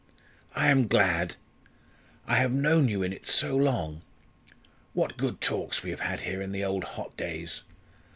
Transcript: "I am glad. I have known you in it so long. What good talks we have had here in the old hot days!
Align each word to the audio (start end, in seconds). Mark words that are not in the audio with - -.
"I 0.55 0.69
am 0.71 0.87
glad. 0.87 1.35
I 2.25 2.37
have 2.37 2.51
known 2.51 2.87
you 2.87 3.03
in 3.03 3.13
it 3.13 3.27
so 3.27 3.55
long. 3.55 4.01
What 4.93 5.15
good 5.15 5.39
talks 5.39 5.83
we 5.83 5.91
have 5.91 5.99
had 5.99 6.21
here 6.21 6.41
in 6.41 6.51
the 6.53 6.65
old 6.65 6.83
hot 6.95 7.15
days! 7.15 7.61